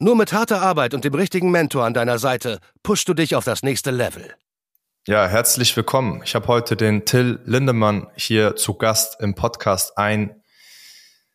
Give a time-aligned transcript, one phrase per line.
[0.00, 3.44] Nur mit harter Arbeit und dem richtigen Mentor an deiner Seite pushst du dich auf
[3.44, 4.34] das nächste Level.
[5.06, 6.20] Ja, herzlich willkommen.
[6.24, 10.42] Ich habe heute den Till Lindemann hier zu Gast im Podcast, ein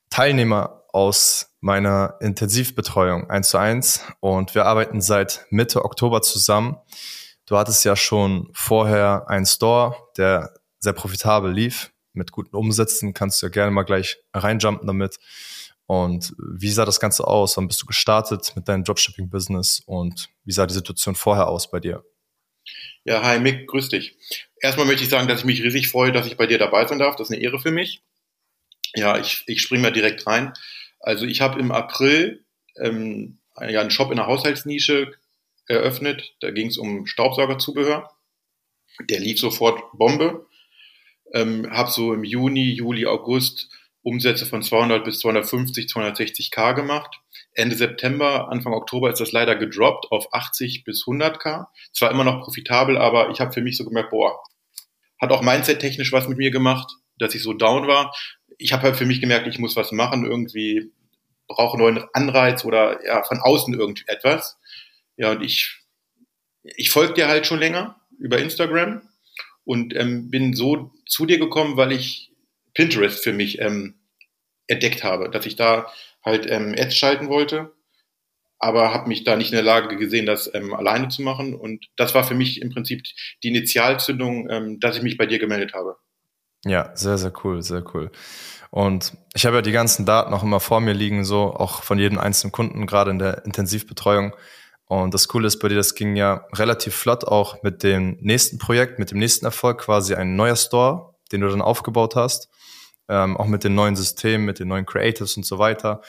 [0.09, 6.75] Teilnehmer aus meiner Intensivbetreuung 1 zu 1 und wir arbeiten seit Mitte Oktober zusammen.
[7.45, 13.41] Du hattest ja schon vorher einen Store, der sehr profitabel lief, mit guten Umsätzen, kannst
[13.41, 15.17] du ja gerne mal gleich reinjumpen damit.
[15.89, 17.57] Und wie sah das Ganze aus?
[17.57, 21.79] Wann bist du gestartet mit deinem Dropshipping-Business und wie sah die Situation vorher aus bei
[21.79, 22.05] dir?
[23.05, 24.15] Ja, hi Mick, grüß dich.
[24.61, 26.99] Erstmal möchte ich sagen, dass ich mich riesig freue, dass ich bei dir dabei sein
[26.99, 27.15] darf.
[27.15, 28.03] Das ist eine Ehre für mich.
[28.93, 30.53] Ja, ich, ich springe mal direkt rein.
[30.99, 35.11] Also ich habe im April ähm, einen Shop in der Haushaltsnische
[35.65, 36.35] eröffnet.
[36.39, 38.11] Da ging es um Staubsaugerzubehör.
[39.09, 40.45] Der lief sofort Bombe.
[41.33, 47.19] Ähm, habe so im Juni, Juli, August Umsätze von 200 bis 250, 260k gemacht.
[47.53, 51.65] Ende September, Anfang Oktober ist das leider gedroppt auf 80 bis 100k.
[51.93, 54.39] Zwar immer noch profitabel, aber ich habe für mich so gemerkt, boah,
[55.19, 58.15] hat auch mindset-technisch was mit mir gemacht, dass ich so down war.
[58.57, 60.91] Ich habe halt für mich gemerkt, ich muss was machen, irgendwie
[61.47, 64.57] brauche neuen Anreiz oder ja, von außen irgendetwas.
[65.17, 65.81] Ja, und ich,
[66.63, 69.01] ich folge dir halt schon länger über Instagram
[69.65, 72.28] und ähm, bin so zu dir gekommen, weil ich
[72.79, 73.95] Pinterest für mich ähm,
[74.67, 75.91] entdeckt habe, dass ich da
[76.23, 77.73] halt ähm, Ads schalten wollte,
[78.57, 81.55] aber habe mich da nicht in der Lage gesehen, das ähm, alleine zu machen.
[81.55, 83.03] Und das war für mich im Prinzip
[83.43, 85.97] die Initialzündung, ähm, dass ich mich bei dir gemeldet habe.
[86.63, 88.11] Ja, sehr, sehr cool, sehr cool.
[88.71, 91.99] Und ich habe ja die ganzen Daten auch immer vor mir liegen, so auch von
[91.99, 94.33] jedem einzelnen Kunden, gerade in der Intensivbetreuung.
[94.85, 98.57] Und das Coole ist bei dir, das ging ja relativ flott auch mit dem nächsten
[98.57, 102.49] Projekt, mit dem nächsten Erfolg, quasi ein neuer Store, den du dann aufgebaut hast
[103.09, 106.01] ähm, auch mit den neuen Systemen, mit den neuen Creatives und so weiter.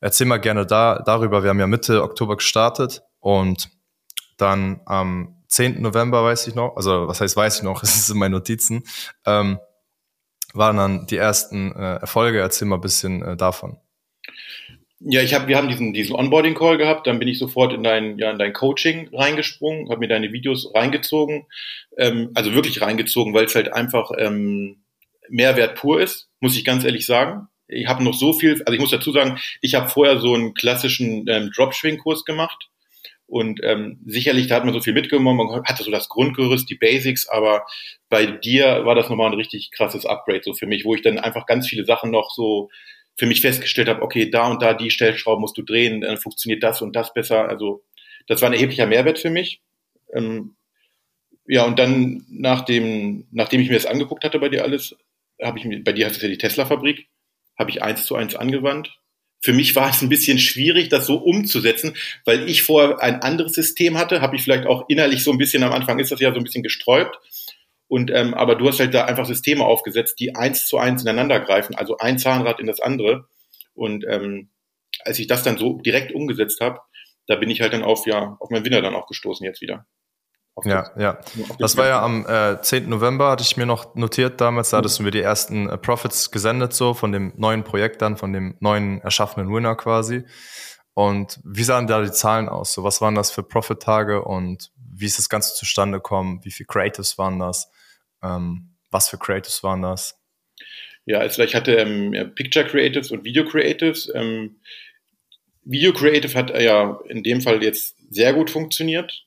[0.00, 1.42] Erzähl mal gerne da, darüber.
[1.42, 3.70] Wir haben ja Mitte Oktober gestartet und
[4.38, 5.82] dann am 10.
[5.82, 8.84] November, weiß ich noch, also was heißt weiß ich noch, es ist in meinen Notizen,
[9.26, 9.58] ähm,
[10.54, 12.40] waren dann die ersten äh, Erfolge.
[12.40, 13.78] Erzähl mal ein bisschen äh, davon.
[15.00, 18.18] Ja, ich habe, wir haben diesen, diesen Onboarding-Call gehabt, dann bin ich sofort in dein,
[18.18, 21.46] ja, in dein Coaching reingesprungen, habe mir deine Videos reingezogen,
[21.98, 24.84] ähm, also wirklich reingezogen, weil es halt einfach ähm,
[25.28, 27.48] Mehrwert pur ist, muss ich ganz ehrlich sagen.
[27.68, 30.54] Ich habe noch so viel, also ich muss dazu sagen, ich habe vorher so einen
[30.54, 32.70] klassischen ähm, Dropshipping-Kurs gemacht
[33.26, 36.76] und ähm, sicherlich, da hat man so viel mitgenommen, man hatte so das Grundgerüst, die
[36.76, 37.66] Basics, aber
[38.08, 41.18] bei dir war das nochmal ein richtig krasses Upgrade so für mich, wo ich dann
[41.18, 42.70] einfach ganz viele Sachen noch so
[43.18, 46.62] für mich festgestellt habe, okay, da und da die Stellschrauben musst du drehen, dann funktioniert
[46.62, 47.48] das und das besser.
[47.48, 47.82] Also
[48.26, 49.62] das war ein erheblicher Mehrwert für mich.
[50.12, 50.56] Ähm,
[51.46, 54.96] ja, und dann nachdem, nachdem ich mir das angeguckt hatte bei dir alles,
[55.40, 57.06] habe ich mir, bei dir hast du ja die Tesla-Fabrik,
[57.58, 58.98] habe ich eins zu eins angewandt.
[59.40, 61.94] Für mich war es ein bisschen schwierig, das so umzusetzen,
[62.24, 65.62] weil ich vorher ein anderes System hatte, habe ich vielleicht auch innerlich so ein bisschen,
[65.62, 67.18] am Anfang ist das ja so ein bisschen gesträubt.
[67.88, 71.40] Und ähm, aber du hast halt da einfach Systeme aufgesetzt, die eins zu eins ineinander
[71.40, 73.28] greifen, also ein Zahnrad in das andere.
[73.74, 74.50] Und ähm,
[75.04, 76.80] als ich das dann so direkt umgesetzt habe,
[77.26, 79.86] da bin ich halt dann auf ja auf meinen Winner dann auch gestoßen jetzt wieder.
[80.64, 81.18] Ja, ja.
[81.58, 82.88] Das war ja am äh, 10.
[82.88, 84.70] November, hatte ich mir noch notiert damals.
[84.70, 88.16] Da hattest du mir die ersten äh, Profits gesendet, so von dem neuen Projekt dann,
[88.16, 90.24] von dem neuen erschaffenen Winner quasi.
[90.94, 92.72] Und wie sahen da die Zahlen aus?
[92.72, 96.40] So, was waren das für Profit-Tage und wie ist das Ganze zustande gekommen?
[96.44, 97.70] Wie viele Creatives waren das?
[98.22, 100.18] Ähm, was für Creatives waren das?
[101.04, 104.10] Ja, also ich hatte ähm, Picture Creatives und Video Creatives.
[104.14, 104.56] Ähm,
[105.62, 109.26] Video Creative hat äh, ja in dem Fall jetzt sehr gut funktioniert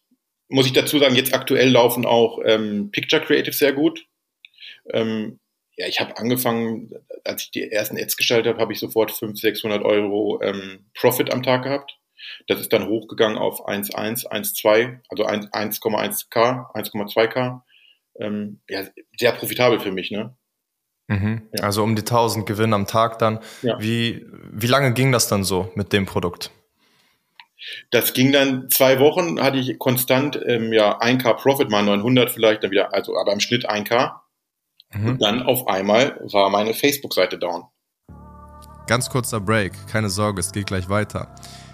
[0.49, 4.05] muss ich dazu sagen, jetzt aktuell laufen auch ähm, Picture Creative sehr gut.
[4.91, 5.39] Ähm,
[5.77, 6.91] ja, ich habe angefangen,
[7.23, 11.31] als ich die ersten Ads gestaltet habe, habe ich sofort 500, 600 Euro ähm, Profit
[11.31, 11.97] am Tag gehabt.
[12.47, 17.61] Das ist dann hochgegangen auf 1,1, 1,2, also 1,1k, 1,2k.
[18.19, 18.83] Ähm, ja,
[19.17, 20.35] sehr profitabel für mich, ne?
[21.07, 21.49] Mhm.
[21.57, 21.63] Ja.
[21.63, 23.39] Also um die 1000 Gewinn am Tag dann.
[23.61, 23.79] Ja.
[23.79, 26.51] Wie, wie lange ging das dann so mit dem Produkt?
[27.91, 32.63] Das ging dann zwei Wochen, hatte ich konstant ähm, ja 1K Profit, mal 900 vielleicht,
[32.63, 34.13] dann wieder, also aber im Schnitt 1K.
[34.93, 35.07] Mhm.
[35.07, 37.65] Und dann auf einmal war meine Facebook-Seite down.
[38.87, 41.35] Ganz kurzer Break, keine Sorge, es geht gleich weiter.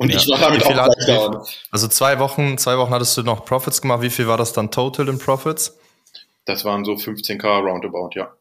[0.00, 0.16] Und ja.
[0.16, 1.44] ich war damit auch gleich down.
[1.70, 4.00] Also zwei Wochen, zwei Wochen hattest du noch Profits gemacht.
[4.00, 5.78] Wie viel war das dann total in Profits?
[6.46, 8.32] Das waren so 15k roundabout, ja.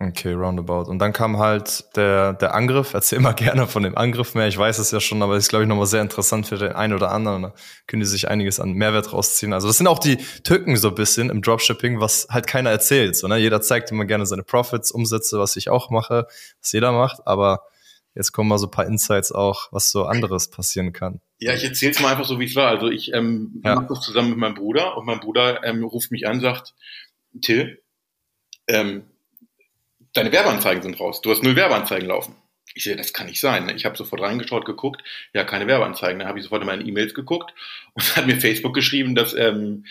[0.00, 0.90] Okay, roundabout.
[0.90, 2.92] Und dann kam halt der, der Angriff.
[2.92, 4.48] Erzähl mal gerne von dem Angriff mehr.
[4.48, 6.72] Ich weiß es ja schon, aber es ist, glaube ich, nochmal sehr interessant für den
[6.72, 7.42] einen oder anderen.
[7.42, 7.54] Da
[7.86, 9.54] können die sich einiges an Mehrwert rausziehen.
[9.54, 13.16] Also das sind auch die Tücken so ein bisschen im Dropshipping, was halt keiner erzählt.
[13.16, 13.38] So, ne?
[13.38, 16.26] Jeder zeigt immer gerne seine Profits, Umsätze, was ich auch mache,
[16.60, 17.26] was jeder macht.
[17.26, 17.62] Aber
[18.18, 21.20] Jetzt kommen mal so ein paar Insights auch, was so anderes passieren kann.
[21.38, 22.66] Ja, ich erzähle es mal einfach so, wie es war.
[22.66, 23.76] Also ich ähm, ja.
[23.76, 26.74] mache das zusammen mit meinem Bruder und mein Bruder ähm, ruft mich an, sagt,
[27.40, 27.80] Till,
[28.66, 29.04] ähm,
[30.14, 31.20] deine Werbeanzeigen sind raus.
[31.20, 32.34] Du hast null Werbeanzeigen laufen.
[32.74, 33.66] Ich sehe, das kann nicht sein.
[33.66, 33.74] Ne?
[33.74, 36.18] Ich habe sofort reingeschaut, geguckt, ja, keine Werbeanzeigen.
[36.18, 37.54] Dann habe ich sofort in meine E-Mails geguckt
[37.94, 39.86] und hat mir Facebook geschrieben, dass, ähm,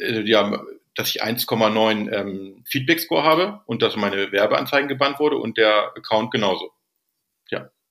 [0.00, 0.62] äh, ja,
[0.94, 6.30] dass ich 1,9 ähm, Feedback-Score habe und dass meine Werbeanzeigen gebannt wurde und der Account
[6.30, 6.72] genauso.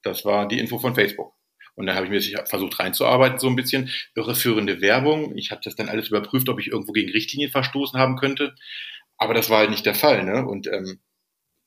[0.07, 1.33] Das war die Info von Facebook.
[1.75, 5.38] Und dann habe ich mir versucht reinzuarbeiten, so ein bisschen irreführende Werbung.
[5.38, 8.56] Ich habe das dann alles überprüft, ob ich irgendwo gegen Richtlinien verstoßen haben könnte.
[9.18, 10.24] Aber das war halt nicht der Fall.
[10.24, 10.45] Ne?
[10.45, 11.00] Und ähm,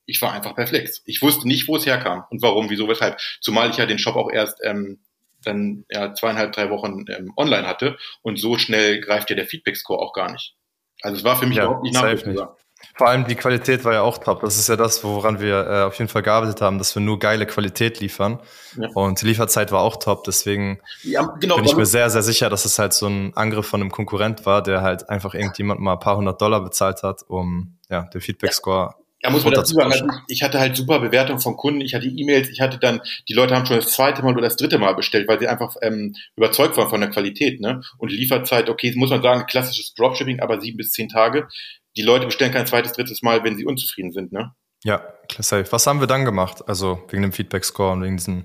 [0.06, 1.02] ich war einfach perplex.
[1.06, 3.20] Ich wusste nicht, wo es herkam und warum, wieso, weshalb.
[3.40, 4.98] Zumal ich ja den Shop auch erst ähm,
[5.44, 7.96] dann ja, zweieinhalb, drei Wochen ähm, online hatte.
[8.22, 10.56] Und so schnell greift ja der Feedback-Score auch gar nicht.
[11.02, 12.56] Also es war für mich ja, überhaupt nicht nachvollziehbar.
[13.00, 14.42] Vor allem die Qualität war ja auch top.
[14.42, 17.18] Das ist ja das, woran wir äh, auf jeden Fall gearbeitet haben, dass wir nur
[17.18, 18.40] geile Qualität liefern.
[18.76, 18.90] Ja.
[18.92, 20.24] Und die Lieferzeit war auch top.
[20.24, 23.66] Deswegen ja, genau, bin ich mir sehr, sehr sicher, dass es halt so ein Angriff
[23.66, 27.22] von einem Konkurrent war, der halt einfach irgendjemand mal ein paar hundert Dollar bezahlt hat,
[27.26, 31.54] um ja, den Feedback-Score ja, muss man dazu sagen, ich hatte halt super Bewertungen von
[31.54, 34.40] Kunden, ich hatte E-Mails, ich hatte dann, die Leute haben schon das zweite Mal oder
[34.40, 37.82] das dritte Mal bestellt, weil sie einfach ähm, überzeugt waren von der Qualität, ne?
[37.98, 41.48] Und Lieferzeit, okay, muss man sagen, klassisches Dropshipping, aber sieben bis zehn Tage
[41.96, 44.54] die Leute bestellen kein zweites, drittes Mal, wenn sie unzufrieden sind, ne?
[44.82, 45.02] Ja,
[45.38, 45.70] safe.
[45.72, 46.66] Was haben wir dann gemacht?
[46.66, 48.44] Also wegen dem Feedback-Score und wegen diesem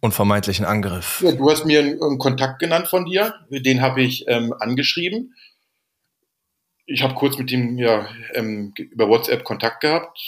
[0.00, 1.22] unvermeidlichen Angriff.
[1.24, 5.34] Ja, du hast mir einen, einen, Kontakt genannt von dir, den habe ich ähm, angeschrieben.
[6.84, 10.18] Ich habe kurz mit ihm ja, ähm, über WhatsApp Kontakt gehabt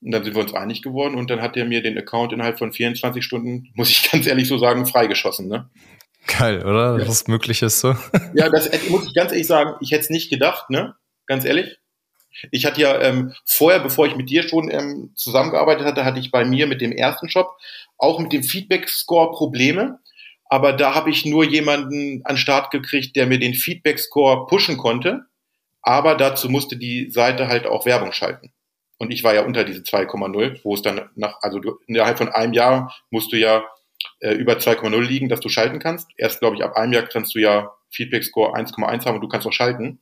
[0.00, 2.58] und dann sind wir uns einig geworden und dann hat er mir den Account innerhalb
[2.58, 5.48] von 24 Stunden, muss ich ganz ehrlich so sagen, freigeschossen.
[5.48, 5.68] Ne?
[6.38, 7.00] Geil, oder?
[7.00, 7.08] Ja.
[7.08, 7.96] Was möglich ist so.
[8.34, 10.94] Ja, das muss ich ganz ehrlich sagen, ich hätte es nicht gedacht, ne?
[11.26, 11.78] Ganz ehrlich.
[12.50, 16.30] Ich hatte ja ähm, vorher, bevor ich mit dir schon ähm, zusammengearbeitet hatte, hatte ich
[16.30, 17.56] bei mir mit dem ersten Shop
[17.98, 19.98] auch mit dem Feedback-Score Probleme.
[20.48, 25.26] Aber da habe ich nur jemanden an Start gekriegt, der mir den Feedback-Score pushen konnte.
[25.82, 28.52] Aber dazu musste die Seite halt auch Werbung schalten.
[28.98, 32.28] Und ich war ja unter diese 2,0, wo es dann nach, also du, innerhalb von
[32.28, 33.64] einem Jahr musst du ja
[34.20, 36.08] äh, über 2,0 liegen, dass du schalten kannst.
[36.16, 39.46] Erst, glaube ich, ab einem Jahr kannst du ja Feedback-Score 1,1 haben und du kannst
[39.46, 40.00] auch schalten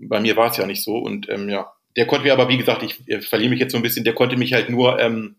[0.00, 0.96] bei mir war es ja nicht so.
[0.98, 3.78] Und ähm, ja, der konnte mir aber, wie gesagt, ich äh, verliere mich jetzt so
[3.78, 5.36] ein bisschen, der konnte mich halt nur ähm,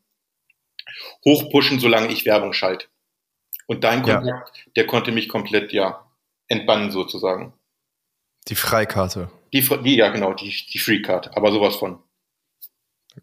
[1.25, 2.87] hochpushen, solange ich Werbung schalte.
[3.67, 4.45] Und dein Kontakt, ja.
[4.75, 6.05] der konnte mich komplett, ja,
[6.47, 7.53] entbannen sozusagen.
[8.47, 9.31] Die Freikarte.
[9.53, 11.99] Die, die ja, genau, die, die Free-Card, aber sowas von.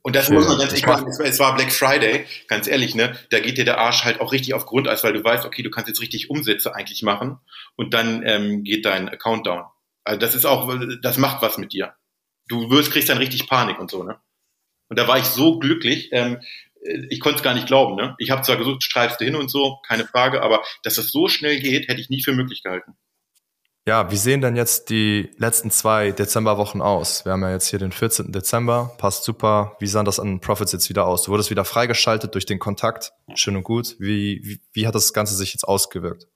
[0.03, 3.19] Und das muss man ganz ehrlich sagen, es war Black Friday, ganz ehrlich, ne?
[3.31, 5.71] Da geht dir der Arsch halt auch richtig auf Grundeis, weil du weißt, okay, du
[5.71, 7.39] kannst jetzt richtig Umsätze eigentlich machen
[7.75, 9.65] und dann ähm, geht dein Account down.
[10.09, 11.95] Also das ist auch, das macht was mit dir.
[12.49, 14.19] Du wirst, kriegst dann richtig Panik und so, ne?
[14.89, 16.41] Und da war ich so glücklich, ähm,
[17.11, 18.15] ich konnte es gar nicht glauben, ne?
[18.19, 21.29] Ich habe zwar gesucht, streifst du hin und so, keine Frage, aber dass das so
[21.29, 22.97] schnell geht, hätte ich nie für möglich gehalten.
[23.87, 27.27] Ja, wie sehen denn jetzt die letzten zwei Dezemberwochen aus?
[27.27, 28.33] Wir haben ja jetzt hier den 14.
[28.33, 29.77] Dezember, passt super.
[29.79, 31.25] Wie sahen das an Profits jetzt wieder aus?
[31.25, 33.97] Du wurdest wieder freigeschaltet durch den Kontakt, schön und gut.
[33.99, 36.29] Wie, wie, wie hat das Ganze sich jetzt ausgewirkt?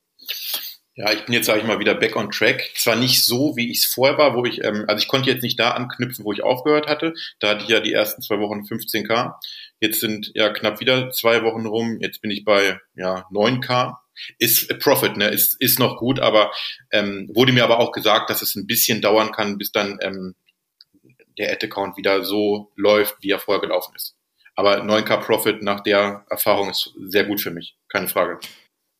[0.94, 2.70] Ja, ich bin jetzt, sage ich mal, wieder back on track.
[2.74, 5.42] Zwar nicht so, wie ich es vorher war, wo ich, ähm, also ich konnte jetzt
[5.42, 7.14] nicht da anknüpfen, wo ich aufgehört hatte.
[7.40, 9.34] Da hatte ich ja die ersten zwei Wochen 15k.
[9.80, 11.98] Jetzt sind ja knapp wieder zwei Wochen rum.
[12.00, 13.96] Jetzt bin ich bei ja 9k.
[14.38, 15.28] Ist Profit, ne?
[15.28, 16.52] Ist, ist noch gut, aber
[16.90, 20.34] ähm, wurde mir aber auch gesagt, dass es ein bisschen dauern kann, bis dann ähm,
[21.38, 24.14] der Ad-Account wieder so läuft, wie er vorher gelaufen ist.
[24.54, 28.38] Aber 9k Profit nach der Erfahrung ist sehr gut für mich, keine Frage.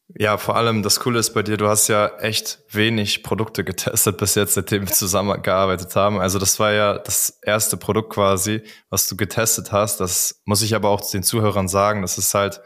[0.09, 4.18] Ja, vor allem das Coole ist bei dir, du hast ja echt wenig Produkte getestet
[4.18, 6.18] bis jetzt, seitdem wir zusammengearbeitet haben.
[6.21, 10.00] Also das war ja das erste Produkt quasi, was du getestet hast.
[10.00, 12.02] Das muss ich aber auch den Zuhörern sagen.
[12.02, 12.61] Das ist halt,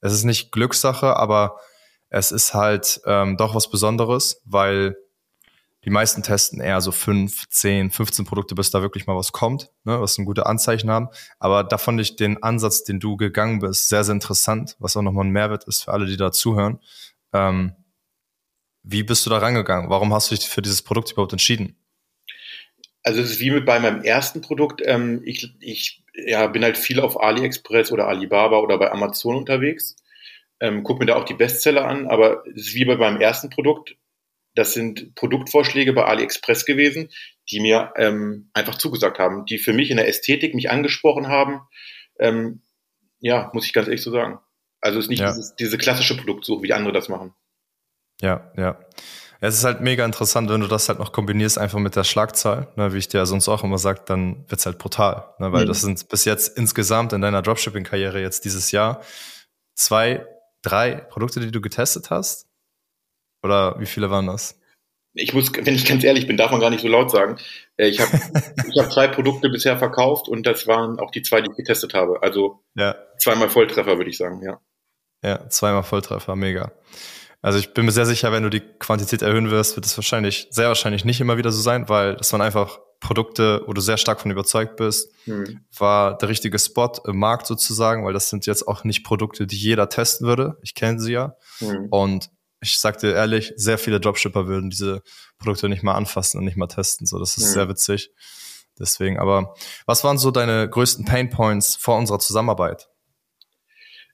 [0.00, 1.58] es ist nicht Glückssache, aber
[2.10, 4.96] es ist halt ähm, doch was Besonderes, weil
[5.84, 9.70] die meisten testen eher so fünf, zehn, 15 Produkte, bis da wirklich mal was kommt,
[9.84, 11.08] ne, was ein gute Anzeichen haben.
[11.38, 15.02] Aber da fand ich den Ansatz, den du gegangen bist, sehr, sehr interessant, was auch
[15.02, 16.80] nochmal ein Mehrwert ist für alle, die da zuhören.
[17.32, 17.74] Ähm,
[18.82, 19.90] wie bist du da rangegangen?
[19.90, 21.76] Warum hast du dich für dieses Produkt überhaupt entschieden?
[23.02, 24.80] Also es ist wie mit bei meinem ersten Produkt.
[24.84, 29.96] Ähm, ich ich ja, bin halt viel auf AliExpress oder Alibaba oder bei Amazon unterwegs.
[30.60, 33.50] Ähm, guck mir da auch die Bestseller an, aber es ist wie bei meinem ersten
[33.50, 33.96] Produkt.
[34.54, 37.10] Das sind Produktvorschläge bei AliExpress gewesen,
[37.50, 41.60] die mir ähm, einfach zugesagt haben, die für mich in der Ästhetik mich angesprochen haben.
[42.18, 42.62] Ähm,
[43.20, 44.38] ja, muss ich ganz ehrlich so sagen.
[44.80, 45.32] Also es ist nicht ja.
[45.32, 47.34] dieses, diese klassische Produktsuche, wie andere das machen.
[48.20, 48.78] Ja, ja.
[49.40, 52.68] Es ist halt mega interessant, wenn du das halt noch kombinierst einfach mit der Schlagzahl,
[52.76, 55.64] ne, wie ich dir ja sonst auch immer sag, dann wird's halt brutal, ne, weil
[55.64, 55.68] mhm.
[55.68, 59.02] das sind bis jetzt insgesamt in deiner Dropshipping-Karriere jetzt dieses Jahr
[59.74, 60.26] zwei,
[60.62, 62.46] drei Produkte, die du getestet hast?
[63.44, 64.58] Oder wie viele waren das?
[65.12, 67.36] Ich muss, wenn ich ganz ehrlich bin, darf man gar nicht so laut sagen.
[67.76, 68.10] Äh, ich habe
[68.68, 71.94] ich hab zwei Produkte bisher verkauft und das waren auch die zwei, die ich getestet
[71.94, 72.22] habe.
[72.22, 72.96] Also ja.
[73.18, 74.58] zweimal Volltreffer, würde ich sagen, ja.
[75.22, 76.72] Ja, zweimal Volltreffer, mega.
[77.42, 80.48] Also ich bin mir sehr sicher, wenn du die Quantität erhöhen wirst, wird es wahrscheinlich,
[80.50, 83.98] sehr wahrscheinlich nicht immer wieder so sein, weil das waren einfach Produkte, wo du sehr
[83.98, 85.60] stark von überzeugt bist, mhm.
[85.76, 89.56] war der richtige Spot im Markt sozusagen, weil das sind jetzt auch nicht Produkte, die
[89.56, 90.56] jeder testen würde.
[90.62, 91.36] Ich kenne sie ja.
[91.60, 91.88] Mhm.
[91.90, 92.30] Und
[92.64, 95.02] ich sag dir ehrlich, sehr viele Dropshipper würden diese
[95.38, 97.06] Produkte nicht mal anfassen und nicht mal testen.
[97.06, 97.52] So, das ist mhm.
[97.52, 98.10] sehr witzig.
[98.78, 99.54] Deswegen, aber
[99.86, 102.88] was waren so deine größten Pain Points vor unserer Zusammenarbeit?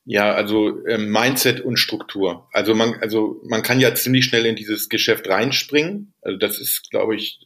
[0.04, 2.48] Ja, also ähm, Mindset und Struktur.
[2.52, 6.14] Also man, also man kann ja ziemlich schnell in dieses Geschäft reinspringen.
[6.20, 7.38] Also das ist, glaube ich,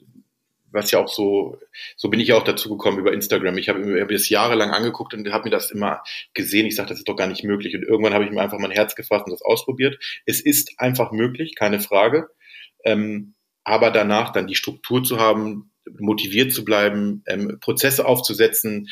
[0.75, 1.59] was ja auch so,
[1.97, 3.57] so bin ich ja auch dazu gekommen über Instagram.
[3.59, 6.02] Ich habe mir das jahrelang angeguckt und habe mir das immer
[6.35, 6.66] gesehen.
[6.66, 7.75] Ich sage, das ist doch gar nicht möglich.
[7.76, 9.99] Und irgendwann habe ich mir einfach mein Herz gefasst und das ausprobiert.
[10.26, 12.28] Es ist einfach möglich, keine Frage.
[12.85, 18.88] Ähm, aber danach dann die Struktur zu haben, motiviert zu bleiben, ähm, Prozesse aufzusetzen,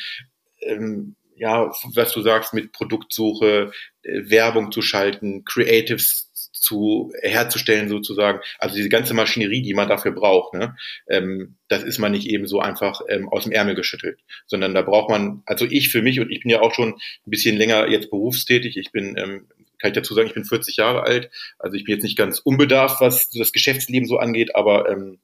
[0.61, 3.71] ähm, ja, was du sagst, mit Produktsuche,
[4.03, 6.31] äh, Werbung zu schalten, Creatives
[6.63, 8.39] zu herzustellen sozusagen.
[8.57, 10.75] Also diese ganze Maschinerie, die man dafür braucht, ne,
[11.09, 14.81] ähm, das ist man nicht eben so einfach ähm, aus dem Ärmel geschüttelt, sondern da
[14.81, 17.87] braucht man, also ich für mich und ich bin ja auch schon ein bisschen länger
[17.89, 18.77] jetzt berufstätig.
[18.77, 21.29] Ich bin, ähm, kann ich dazu sagen, ich bin 40 Jahre alt.
[21.59, 25.19] Also ich bin jetzt nicht ganz unbedarft, was das Geschäftsleben so angeht, aber ähm,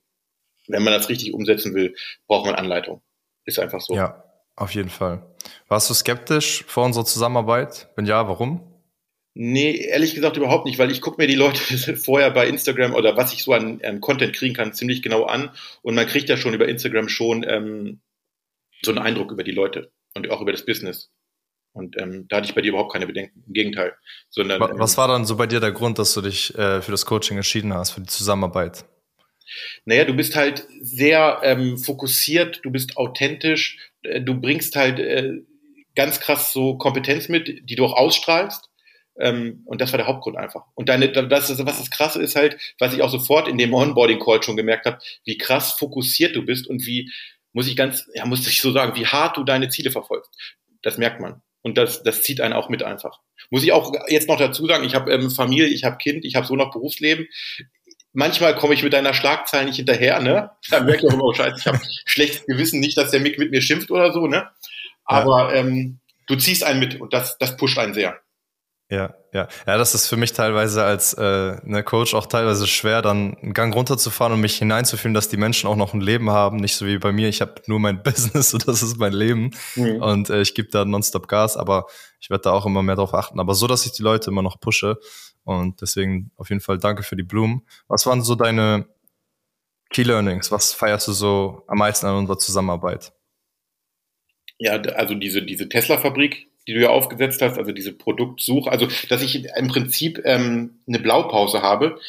[0.68, 1.96] wenn man das richtig umsetzen will,
[2.28, 3.02] braucht man Anleitung.
[3.46, 3.96] Ist einfach so.
[3.96, 4.24] Ja,
[4.56, 5.26] auf jeden Fall.
[5.70, 7.88] Warst du skeptisch vor unserer Zusammenarbeit?
[7.96, 8.69] Wenn ja, warum?
[9.42, 11.62] Nee, ehrlich gesagt überhaupt nicht, weil ich gucke mir die Leute
[11.96, 15.52] vorher bei Instagram oder was ich so an, an, Content kriegen kann, ziemlich genau an.
[15.82, 18.02] Und man kriegt ja schon über Instagram schon ähm,
[18.82, 21.10] so einen Eindruck über die Leute und auch über das Business.
[21.72, 23.42] Und ähm, da hatte ich bei dir überhaupt keine Bedenken.
[23.48, 23.94] Im Gegenteil.
[24.30, 27.06] Sondern, was war dann so bei dir der Grund, dass du dich äh, für das
[27.06, 28.84] Coaching entschieden hast, für die Zusammenarbeit?
[29.86, 35.44] Naja, du bist halt sehr ähm, fokussiert, du bist authentisch, äh, du bringst halt äh,
[35.96, 38.69] ganz krass so Kompetenz mit, die du auch ausstrahlst.
[39.20, 40.66] Ähm, und das war der Hauptgrund einfach.
[40.76, 44.44] Und deine, das, was das Krasse ist halt, was ich auch sofort in dem Onboarding-Call
[44.44, 47.12] schon gemerkt habe, wie krass fokussiert du bist und wie,
[47.54, 50.32] muss ich ganz, ja, muss ich so sagen, wie hart du deine Ziele verfolgst.
[50.82, 51.42] Das merkt man.
[51.62, 53.20] Und das, das zieht einen auch mit einfach.
[53.50, 56.36] Muss ich auch jetzt noch dazu sagen, ich habe ähm, Familie, ich habe Kind, ich
[56.36, 57.28] habe so noch Berufsleben
[58.14, 60.52] manchmal komme ich mit deiner Schlagzahl nicht hinterher, ne?
[60.70, 63.38] Dann merke ich auch immer, oh, scheiße, ich habe schlechtes Gewissen, nicht, dass der Mick
[63.38, 64.50] mit mir schimpft oder so, ne?
[65.06, 65.62] Aber ja.
[65.62, 68.20] ähm, du ziehst einen mit und das, das pusht einen sehr.
[68.92, 69.48] Ja, ja.
[69.68, 73.54] Ja, das ist für mich teilweise als äh, ne Coach auch teilweise schwer, dann einen
[73.54, 76.58] Gang runterzufahren und mich hineinzufühlen, dass die Menschen auch noch ein Leben haben.
[76.58, 79.52] Nicht so wie bei mir, ich habe nur mein Business und das ist mein Leben.
[79.76, 80.02] Mhm.
[80.02, 81.86] Und äh, ich gebe da nonstop Gas, aber
[82.20, 83.40] ich werde da auch immer mehr drauf achten.
[83.40, 84.98] Aber so, dass ich die Leute immer noch pushe.
[85.44, 87.62] Und deswegen auf jeden Fall danke für die Blumen.
[87.88, 88.88] Was waren so deine
[89.92, 90.52] Key Learnings?
[90.52, 93.14] Was feierst du so am meisten an unserer Zusammenarbeit?
[94.58, 99.22] Ja, also diese, diese Tesla-Fabrik, die du ja aufgesetzt hast, also diese Produktsuche, also dass
[99.22, 102.00] ich im Prinzip ähm, eine Blaupause habe,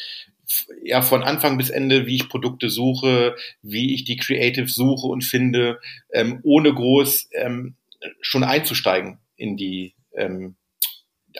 [0.83, 5.23] ja von Anfang bis Ende, wie ich Produkte suche, wie ich die Creative suche und
[5.23, 5.79] finde,
[6.11, 7.75] ähm, ohne groß ähm,
[8.21, 10.55] schon einzusteigen in die, ähm,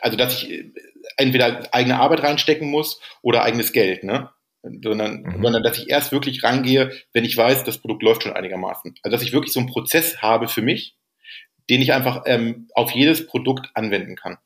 [0.01, 0.65] also dass ich
[1.17, 4.29] entweder eigene Arbeit reinstecken muss oder eigenes Geld, ne?
[4.63, 5.41] Sondern, mhm.
[5.41, 8.93] sondern dass ich erst wirklich rangehe, wenn ich weiß, das Produkt läuft schon einigermaßen.
[9.01, 10.95] Also dass ich wirklich so einen Prozess habe für mich,
[11.71, 14.37] den ich einfach ähm, auf jedes Produkt anwenden kann.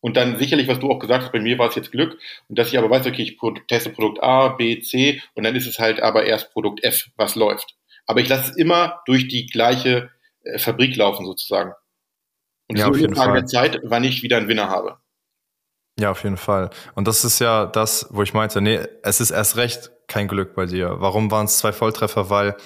[0.00, 2.58] Und dann sicherlich, was du auch gesagt hast, bei mir war es jetzt Glück, und
[2.58, 5.78] dass ich aber weiß, okay, ich teste Produkt A, B, C, und dann ist es
[5.78, 7.76] halt aber erst Produkt F, was läuft.
[8.04, 10.10] Aber ich lasse es immer durch die gleiche
[10.44, 11.72] äh, Fabrik laufen sozusagen.
[12.68, 14.98] Und ja, ist nur eine Frage der Zeit, wann ich wieder einen Winner habe.
[15.98, 16.68] Ja, auf jeden Fall.
[16.94, 20.54] Und das ist ja das, wo ich meinte, nee, es ist erst recht kein Glück
[20.54, 20.96] bei dir.
[21.00, 22.28] Warum waren es zwei Volltreffer?
[22.28, 22.56] Weil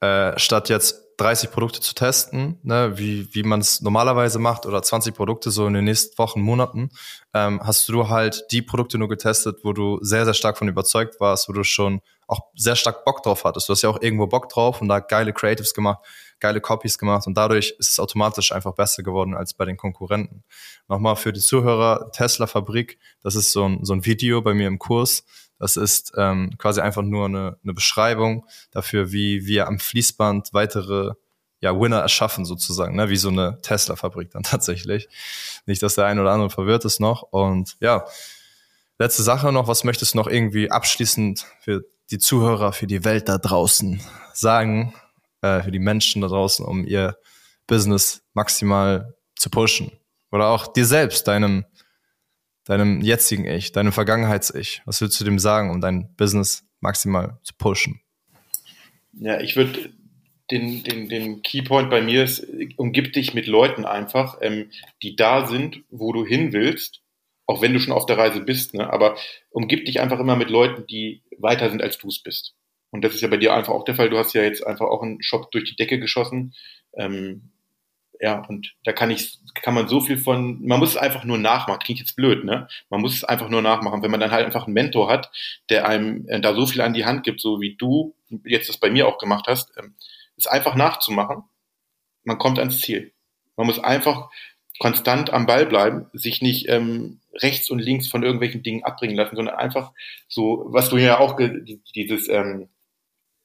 [0.00, 4.82] äh, statt jetzt 30 Produkte zu testen, ne, wie, wie man es normalerweise macht, oder
[4.82, 6.90] 20 Produkte so in den nächsten Wochen, Monaten,
[7.32, 11.18] ähm, hast du halt die Produkte nur getestet, wo du sehr, sehr stark von überzeugt
[11.18, 13.68] warst, wo du schon auch sehr stark Bock drauf hattest.
[13.68, 16.04] Du hast ja auch irgendwo Bock drauf und da geile Creatives gemacht,
[16.40, 20.44] geile Copies gemacht und dadurch ist es automatisch einfach besser geworden als bei den Konkurrenten.
[20.88, 24.68] Nochmal für die Zuhörer, Tesla Fabrik, das ist so ein, so ein Video bei mir
[24.68, 25.24] im Kurs,
[25.58, 31.12] das ist ähm, quasi einfach nur eine, eine Beschreibung dafür, wie wir am Fließband weitere
[31.60, 33.08] ja, Winner erschaffen sozusagen, ne?
[33.08, 35.08] wie so eine Tesla-Fabrik dann tatsächlich.
[35.64, 37.22] Nicht, dass der ein oder andere verwirrt ist noch.
[37.22, 38.04] Und ja,
[38.98, 43.28] letzte Sache noch, was möchtest du noch irgendwie abschließend für die Zuhörer, für die Welt
[43.28, 44.00] da draußen
[44.32, 44.94] sagen,
[45.40, 47.16] äh, für die Menschen da draußen, um ihr
[47.66, 49.90] Business maximal zu pushen?
[50.30, 51.64] Oder auch dir selbst, deinem
[52.66, 54.82] deinem jetzigen Ich, deinem Vergangenheits-Ich?
[54.84, 58.00] Was willst du dem sagen, um dein Business maximal zu pushen?
[59.12, 59.90] Ja, ich würde
[60.50, 62.46] den, den, den Keypoint bei mir ist,
[62.76, 64.70] umgib dich mit Leuten einfach, ähm,
[65.02, 67.02] die da sind, wo du hin willst,
[67.46, 68.92] auch wenn du schon auf der Reise bist, ne?
[68.92, 69.16] aber
[69.50, 72.54] umgib dich einfach immer mit Leuten, die weiter sind, als du es bist.
[72.90, 74.10] Und das ist ja bei dir einfach auch der Fall.
[74.10, 76.54] Du hast ja jetzt einfach auch einen Shop durch die Decke geschossen.
[76.96, 77.50] Ähm,
[78.20, 81.38] ja, und da kann ich, kann man so viel von, man muss es einfach nur
[81.38, 81.80] nachmachen.
[81.80, 82.68] Klingt jetzt blöd, ne?
[82.90, 84.02] Man muss es einfach nur nachmachen.
[84.02, 85.30] Wenn man dann halt einfach einen Mentor hat,
[85.70, 88.78] der einem äh, da so viel an die Hand gibt, so wie du jetzt das
[88.78, 89.94] bei mir auch gemacht hast, ähm,
[90.36, 91.44] ist einfach nachzumachen.
[92.24, 93.12] Man kommt ans Ziel.
[93.56, 94.30] Man muss einfach
[94.78, 99.36] konstant am Ball bleiben, sich nicht ähm, rechts und links von irgendwelchen Dingen abbringen lassen,
[99.36, 99.92] sondern einfach
[100.28, 101.38] so, was du ja auch,
[101.94, 102.68] dieses ähm,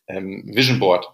[0.07, 1.07] ähm, Vision Board,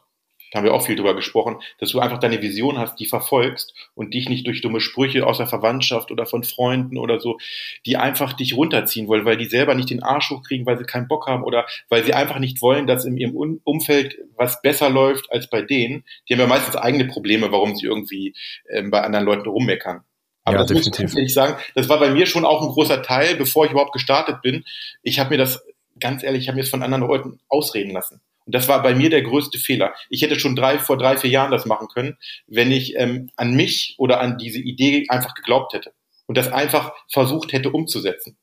[0.52, 3.74] da haben wir auch viel drüber gesprochen, dass du einfach deine Vision hast, die verfolgst
[3.96, 7.38] und dich nicht durch dumme Sprüche aus der Verwandtschaft oder von Freunden oder so,
[7.86, 11.08] die einfach dich runterziehen wollen, weil die selber nicht den Arsch hochkriegen, weil sie keinen
[11.08, 15.32] Bock haben oder weil sie einfach nicht wollen, dass in ihrem Umfeld was besser läuft
[15.32, 16.04] als bei denen.
[16.28, 18.34] Die haben ja meistens eigene Probleme, warum sie irgendwie
[18.70, 20.04] ähm, bei anderen Leuten rummeckern.
[20.44, 21.02] Aber ja, das definitiv.
[21.02, 23.72] muss ich ehrlich sagen, das war bei mir schon auch ein großer Teil, bevor ich
[23.72, 24.64] überhaupt gestartet bin.
[25.04, 25.62] Ich habe mir das,
[26.00, 28.22] ganz ehrlich, ich habe mir das von anderen Leuten ausreden lassen.
[28.48, 29.94] Und das war bei mir der größte Fehler.
[30.10, 33.54] Ich hätte schon drei, vor drei, vier Jahren das machen können, wenn ich ähm, an
[33.54, 35.94] mich oder an diese Idee einfach geglaubt hätte
[36.28, 38.38] und das einfach versucht hätte umzusetzen.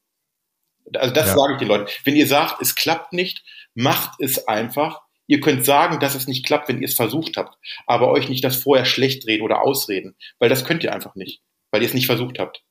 [0.95, 1.37] Also das ja.
[1.37, 1.91] sage ich den Leuten.
[2.05, 5.01] Wenn ihr sagt, es klappt nicht, macht es einfach.
[5.27, 8.45] Ihr könnt sagen, dass es nicht klappt, wenn ihr es versucht habt, aber euch nicht
[8.45, 11.41] das vorher schlecht reden oder ausreden, weil das könnt ihr einfach nicht,
[11.71, 12.63] weil ihr es nicht versucht habt.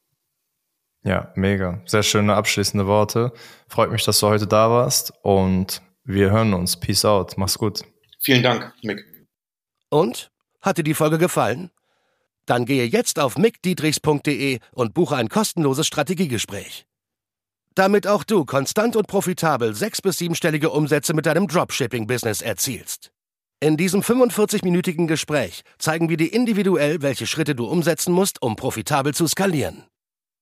[1.03, 1.81] Ja, mega.
[1.85, 3.33] Sehr schöne abschließende Worte.
[3.67, 6.79] Freut mich, dass du heute da warst und wir hören uns.
[6.79, 7.37] Peace out.
[7.37, 7.83] Mach's gut.
[8.19, 9.03] Vielen Dank, Mick.
[9.89, 10.29] Und?
[10.61, 11.71] Hat dir die Folge gefallen?
[12.45, 16.85] Dann gehe jetzt auf mickdietrichs.de und buche ein kostenloses Strategiegespräch.
[17.75, 23.11] Damit auch du konstant und profitabel sechs- bis siebenstellige Umsätze mit deinem Dropshipping-Business erzielst.
[23.59, 29.13] In diesem 45-minütigen Gespräch zeigen wir dir individuell, welche Schritte du umsetzen musst, um profitabel
[29.13, 29.85] zu skalieren.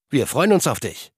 [0.10, 1.11] Wir freuen uns auf dich.